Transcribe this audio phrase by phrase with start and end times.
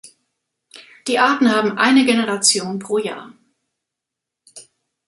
[1.05, 3.33] Die Arten haben eine Generation pro Jahr.